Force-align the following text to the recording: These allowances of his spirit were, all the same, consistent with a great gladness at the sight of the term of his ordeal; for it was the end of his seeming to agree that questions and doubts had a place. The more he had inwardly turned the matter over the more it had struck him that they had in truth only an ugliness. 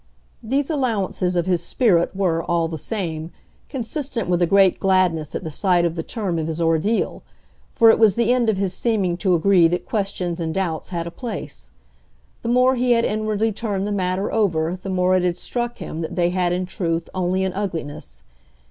These 0.41 0.71
allowances 0.71 1.35
of 1.35 1.45
his 1.45 1.63
spirit 1.63 2.15
were, 2.15 2.41
all 2.43 2.67
the 2.67 2.79
same, 2.79 3.29
consistent 3.69 4.27
with 4.27 4.41
a 4.41 4.47
great 4.47 4.79
gladness 4.79 5.35
at 5.35 5.43
the 5.43 5.51
sight 5.51 5.85
of 5.85 5.93
the 5.93 6.01
term 6.01 6.39
of 6.39 6.47
his 6.47 6.59
ordeal; 6.59 7.21
for 7.71 7.91
it 7.91 7.99
was 7.99 8.15
the 8.15 8.33
end 8.33 8.49
of 8.49 8.57
his 8.57 8.73
seeming 8.73 9.15
to 9.17 9.35
agree 9.35 9.67
that 9.67 9.85
questions 9.85 10.41
and 10.41 10.55
doubts 10.55 10.89
had 10.89 11.05
a 11.05 11.11
place. 11.11 11.69
The 12.41 12.49
more 12.49 12.73
he 12.77 12.93
had 12.93 13.05
inwardly 13.05 13.51
turned 13.51 13.85
the 13.85 13.91
matter 13.91 14.31
over 14.33 14.75
the 14.75 14.89
more 14.89 15.15
it 15.15 15.21
had 15.21 15.37
struck 15.37 15.77
him 15.77 16.01
that 16.01 16.15
they 16.15 16.31
had 16.31 16.51
in 16.51 16.65
truth 16.65 17.07
only 17.13 17.43
an 17.43 17.53
ugliness. 17.53 18.23